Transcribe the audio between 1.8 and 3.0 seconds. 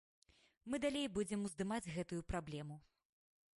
гэтую праблему.